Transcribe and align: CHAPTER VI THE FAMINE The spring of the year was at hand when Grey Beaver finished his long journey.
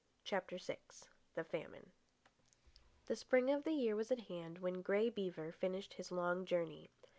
CHAPTER 0.23 0.57
VI 0.57 0.79
THE 1.35 1.43
FAMINE 1.43 1.91
The 3.05 3.15
spring 3.15 3.51
of 3.51 3.63
the 3.65 3.73
year 3.73 3.95
was 3.95 4.09
at 4.11 4.21
hand 4.21 4.57
when 4.57 4.81
Grey 4.81 5.11
Beaver 5.11 5.51
finished 5.51 5.93
his 5.93 6.11
long 6.11 6.43
journey. 6.43 6.89